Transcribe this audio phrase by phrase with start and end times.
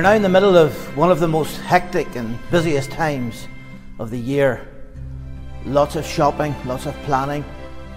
[0.00, 3.46] We are now in the middle of one of the most hectic and busiest times
[3.98, 4.66] of the year.
[5.66, 7.44] Lots of shopping, lots of planning,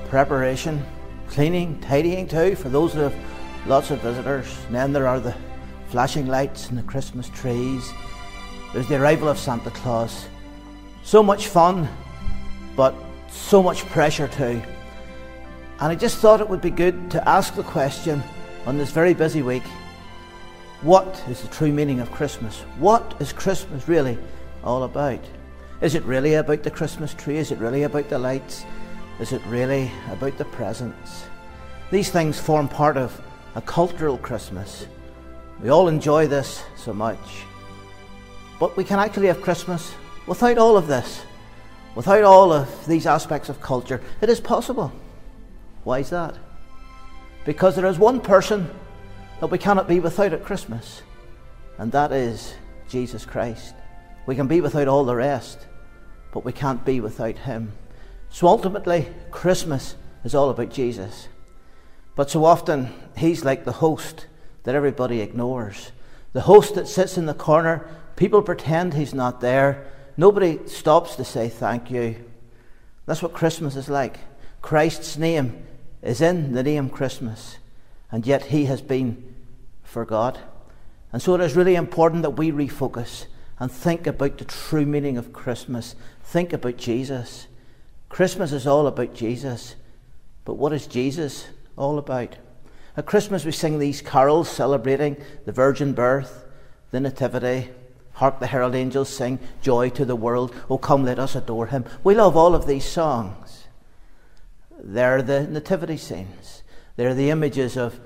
[0.09, 0.85] preparation,
[1.29, 4.53] cleaning, tidying too for those that have lots of visitors.
[4.65, 5.33] And then there are the
[5.87, 7.89] flashing lights and the Christmas trees.
[8.73, 10.27] There's the arrival of Santa Claus.
[11.03, 11.87] So much fun,
[12.75, 12.93] but
[13.29, 14.61] so much pressure too.
[15.79, 18.21] And I just thought it would be good to ask the question
[18.65, 19.63] on this very busy week
[20.83, 22.59] what is the true meaning of Christmas?
[22.77, 24.17] What is Christmas really
[24.65, 25.21] all about?
[25.79, 27.37] Is it really about the Christmas tree?
[27.37, 28.65] Is it really about the lights?
[29.21, 31.23] Is it really about the presents?
[31.89, 33.21] These things form part of
[33.55, 34.85] a cultural Christmas.
[35.61, 37.43] We all enjoy this so much.
[38.59, 39.93] But we can actually have Christmas
[40.27, 41.23] without all of this,
[41.95, 44.01] without all of these aspects of culture.
[44.19, 44.91] It is possible.
[45.85, 46.35] Why is that?
[47.45, 48.69] Because there is one person
[49.39, 51.01] that we cannot be without at Christmas,
[51.77, 52.53] and that is
[52.87, 53.75] Jesus Christ.
[54.25, 55.67] We can be without all the rest,
[56.31, 57.73] but we can't be without Him.
[58.29, 61.27] So ultimately, Christmas is all about Jesus.
[62.15, 64.27] But so often, He's like the host
[64.63, 65.91] that everybody ignores.
[66.31, 69.85] The host that sits in the corner, people pretend He's not there.
[70.15, 72.23] Nobody stops to say thank you.
[73.05, 74.19] That's what Christmas is like.
[74.61, 75.65] Christ's name
[76.01, 77.57] is in the name Christmas,
[78.13, 79.35] and yet he has been
[79.81, 80.37] forgot.
[81.11, 83.25] And so it is really important that we refocus
[83.59, 85.95] and think about the true meaning of Christmas.
[86.23, 87.47] Think about Jesus.
[88.09, 89.75] Christmas is all about Jesus.
[90.45, 92.37] But what is Jesus all about?
[92.95, 96.45] At Christmas, we sing these carols celebrating the virgin birth,
[96.91, 97.71] the nativity.
[98.13, 100.53] Hark the herald angels sing, Joy to the world.
[100.69, 101.83] Oh, come, let us adore him.
[102.03, 103.65] We love all of these songs.
[104.79, 106.62] They're the nativity scenes,
[106.95, 107.99] they're the images of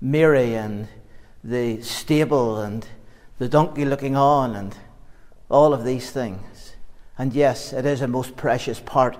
[0.00, 0.88] Mary and
[1.42, 2.86] the stable and
[3.38, 4.76] the donkey looking on and
[5.50, 6.74] all of these things.
[7.16, 9.16] And yes, it is a most precious part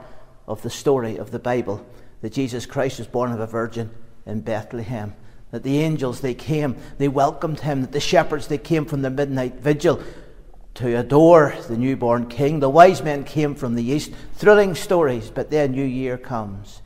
[0.47, 1.85] of the story of the Bible
[2.21, 3.91] that Jesus Christ was born of a virgin
[4.27, 5.15] in Bethlehem.
[5.51, 7.83] That the angels, they came, they welcomed him.
[7.83, 10.03] That the shepherds, they came from the midnight vigil
[10.75, 12.59] to adore the newborn king.
[12.61, 14.13] The wise men came from the east.
[14.35, 16.83] Thrilling stories, but then New Year comes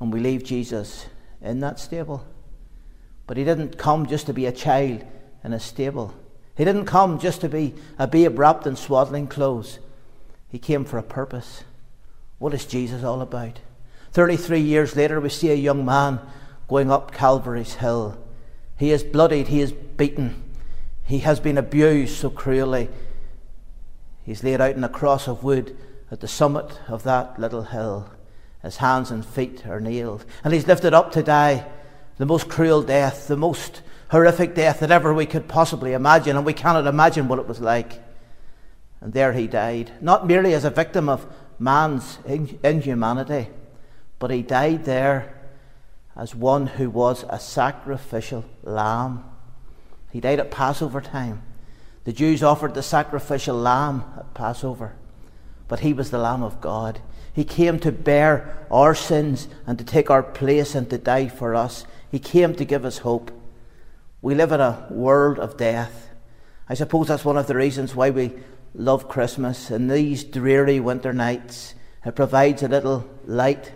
[0.00, 1.06] and we leave Jesus
[1.44, 2.26] in that stable.
[3.26, 5.04] But he didn't come just to be a child
[5.44, 6.14] in a stable.
[6.56, 9.78] He didn't come just to be a babe wrapped in swaddling clothes.
[10.48, 11.64] He came for a purpose.
[12.38, 13.60] What is Jesus all about?
[14.12, 16.20] 33 years later, we see a young man
[16.68, 18.18] going up Calvary's hill.
[18.76, 20.42] He is bloodied, he is beaten,
[21.04, 22.88] he has been abused so cruelly.
[24.24, 25.76] He's laid out on a cross of wood
[26.10, 28.10] at the summit of that little hill.
[28.64, 31.66] His hands and feet are nailed, and he's lifted up to die
[32.16, 36.46] the most cruel death, the most horrific death that ever we could possibly imagine, and
[36.46, 38.00] we cannot imagine what it was like.
[39.00, 41.26] And there he died, not merely as a victim of
[41.58, 43.48] man's inhumanity,
[44.18, 45.34] but he died there
[46.16, 49.24] as one who was a sacrificial lamb.
[50.10, 51.42] He died at Passover time.
[52.04, 54.94] The Jews offered the sacrificial lamb at Passover,
[55.68, 57.00] but he was the Lamb of God.
[57.34, 61.54] He came to bear our sins and to take our place and to die for
[61.54, 61.84] us.
[62.10, 63.32] He came to give us hope.
[64.22, 66.08] We live in a world of death.
[66.68, 68.32] I suppose that's one of the reasons why we
[68.72, 69.70] love Christmas.
[69.70, 71.74] In these dreary winter nights,
[72.06, 73.72] it provides a little light,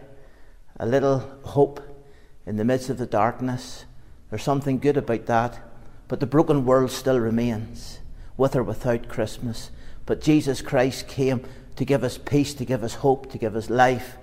[0.78, 1.80] a little hope
[2.46, 3.84] in the midst of the darkness.
[4.30, 5.58] There's something good about that.
[6.06, 7.98] But the broken world still remains,
[8.36, 9.70] with or without Christmas.
[10.06, 11.44] But Jesus Christ came
[11.78, 14.16] to give us peace, to give us hope, to give us life.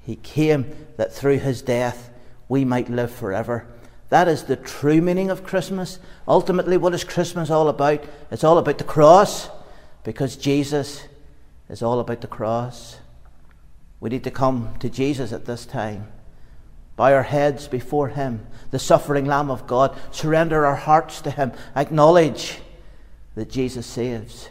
[0.00, 2.10] He came that through his death
[2.48, 3.66] we might live forever.
[4.08, 5.98] That is the true meaning of Christmas.
[6.26, 8.02] Ultimately, what is Christmas all about?
[8.30, 9.50] It's all about the cross,
[10.02, 11.02] because Jesus
[11.68, 12.96] is all about the cross.
[14.00, 16.08] We need to come to Jesus at this time,
[16.96, 21.52] bow our heads before Him, the suffering Lamb of God, surrender our hearts to Him,
[21.76, 22.60] acknowledge
[23.34, 24.48] that Jesus saves.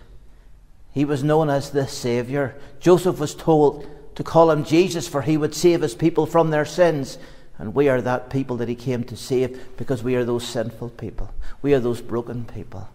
[0.98, 2.56] He was known as the Saviour.
[2.80, 3.86] Joseph was told
[4.16, 7.20] to call him Jesus, for he would save his people from their sins.
[7.60, 10.90] And we are that people that he came to save because we are those sinful
[10.90, 11.32] people.
[11.62, 12.90] We are those broken people.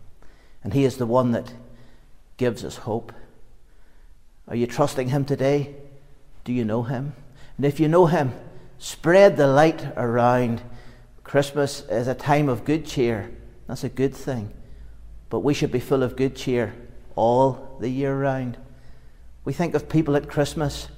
[0.65, 1.53] And he is the one that
[2.39, 3.13] gives us hope.
[4.49, 5.73] Are you trusting him today?
[6.43, 7.13] Do you know him?
[7.57, 8.35] And if you know him,
[8.79, 10.61] spread the light around.
[11.23, 13.31] Christmas is a time of good cheer.
[13.69, 14.53] That's a good thing.
[15.31, 16.75] But we should be full of good cheer
[17.17, 18.57] all the year round.
[19.45, 20.89] We think of people at Christmas,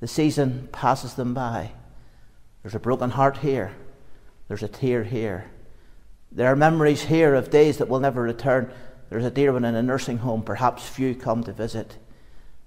[0.00, 1.72] the season passes them by.
[2.62, 3.72] There's a broken heart here.
[4.48, 5.50] There's a tear here.
[6.30, 8.70] There are memories here of days that will never return.
[9.10, 10.42] There's a dear one in a nursing home.
[10.42, 11.96] Perhaps few come to visit.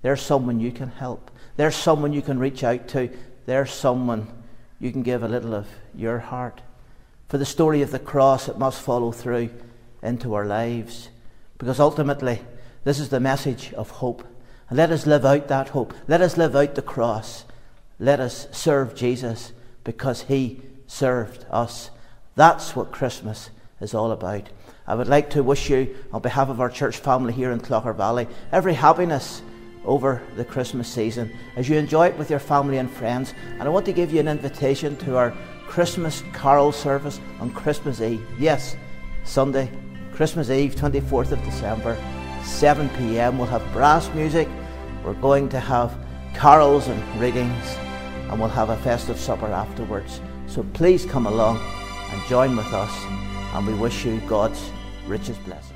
[0.01, 1.29] There's someone you can help.
[1.57, 3.09] There's someone you can reach out to.
[3.45, 4.27] There's someone
[4.79, 6.61] you can give a little of your heart.
[7.27, 9.51] For the story of the cross, it must follow through
[10.01, 11.09] into our lives.
[11.57, 12.41] Because ultimately,
[12.83, 14.23] this is the message of hope.
[14.71, 15.93] Let us live out that hope.
[16.07, 17.45] Let us live out the cross.
[17.99, 19.51] Let us serve Jesus
[19.83, 21.91] because he served us.
[22.35, 24.49] That's what Christmas is all about.
[24.87, 27.95] I would like to wish you, on behalf of our church family here in Clogher
[27.95, 29.41] Valley, every happiness
[29.85, 33.33] over the Christmas season as you enjoy it with your family and friends.
[33.53, 35.35] And I want to give you an invitation to our
[35.67, 38.25] Christmas carol service on Christmas Eve.
[38.39, 38.75] Yes,
[39.23, 39.69] Sunday,
[40.13, 41.97] Christmas Eve, 24th of December,
[42.43, 43.37] 7 pm.
[43.37, 44.47] We'll have brass music.
[45.03, 45.97] We're going to have
[46.33, 47.77] carols and readings
[48.31, 50.21] and we'll have a festive supper afterwards.
[50.47, 51.59] So please come along
[52.11, 52.91] and join with us,
[53.53, 54.71] and we wish you God's
[55.05, 55.70] richest blessing.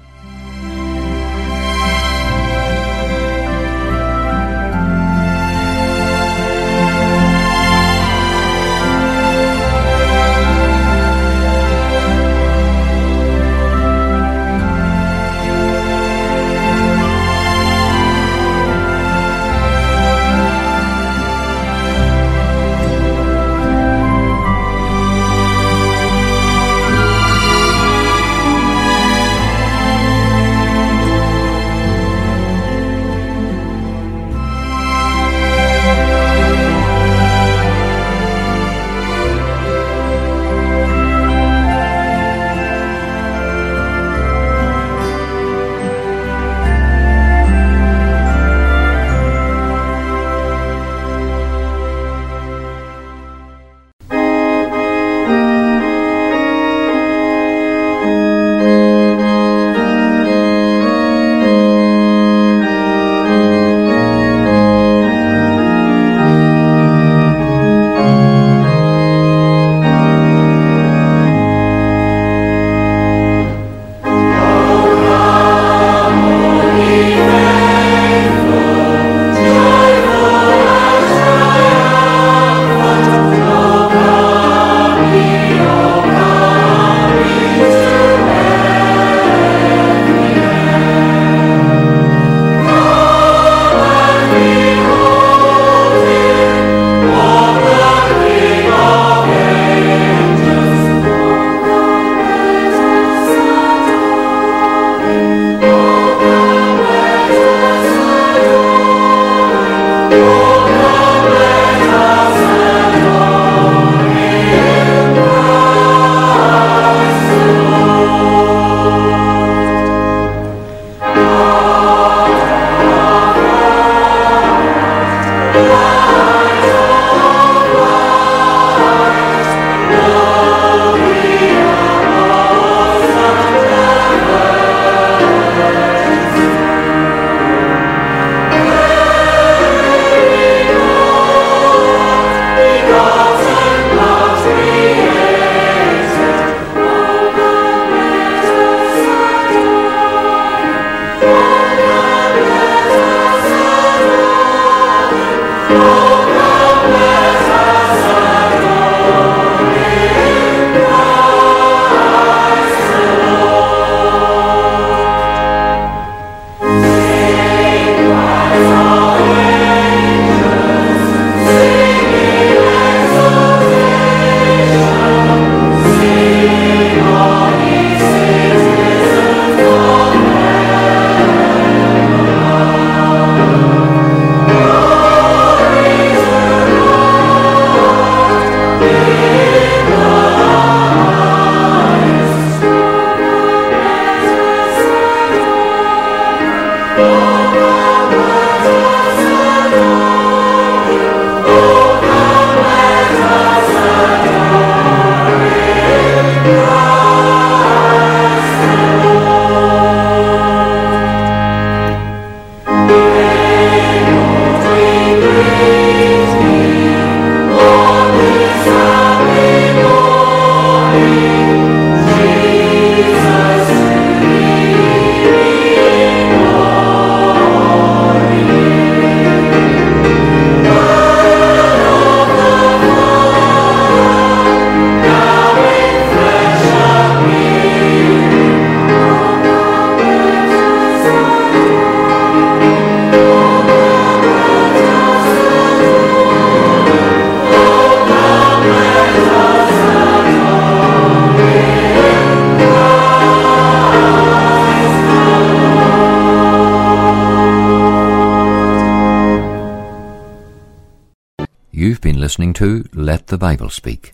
[262.25, 264.11] Listening to Let the Bible Speak.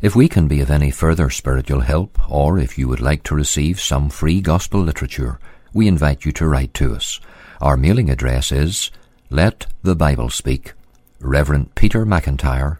[0.00, 3.36] If we can be of any further spiritual help, or if you would like to
[3.36, 5.38] receive some free gospel literature,
[5.72, 7.20] we invite you to write to us.
[7.60, 8.90] Our mailing address is
[9.30, 10.72] Let the Bible Speak,
[11.20, 12.78] Reverend Peter McIntyre,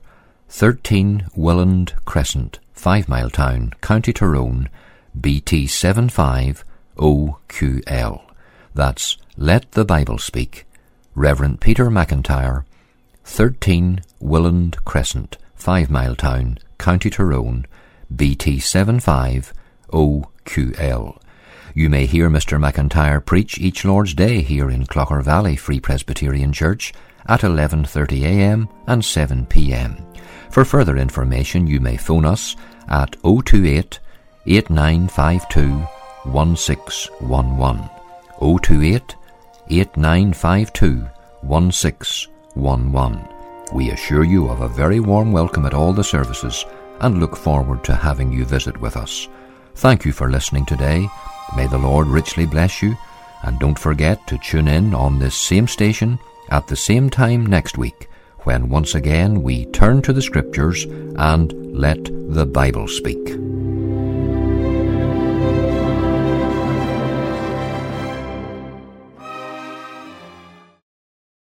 [0.48, 4.68] 13 Willand Crescent, Five Mile Town, County Tyrone,
[5.20, 8.20] BT 75OQL.
[8.74, 10.66] That's Let the Bible Speak,
[11.14, 12.64] Reverend Peter McIntyre,
[13.24, 17.66] 13 Willand Crescent, Five Mile Town, County Tyrone,
[18.14, 21.18] BT 75OQL.
[21.74, 22.60] You may hear Mr.
[22.60, 26.92] McIntyre preach each Lord's Day here in Clogher Valley Free Presbyterian Church
[27.26, 28.68] at 11:30 a.m.
[28.86, 29.96] and 7 p.m.
[30.50, 32.54] For further information, you may phone us
[32.88, 33.98] at 028
[34.46, 35.84] 8952
[36.30, 37.90] 1611.
[38.38, 39.16] 028
[39.70, 41.08] 8952
[41.42, 43.41] 1611.
[43.72, 46.64] We assure you of a very warm welcome at all the services
[47.00, 49.28] and look forward to having you visit with us.
[49.76, 51.08] Thank you for listening today.
[51.56, 52.96] May the Lord richly bless you,
[53.42, 56.18] and don't forget to tune in on this same station
[56.50, 58.08] at the same time next week
[58.44, 60.84] when once again we turn to the Scriptures
[61.16, 63.41] and let the Bible speak.